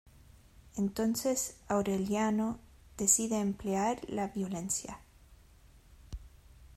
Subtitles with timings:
[0.77, 2.57] Entonces Aureliano
[2.97, 4.97] decide emplear la violencia.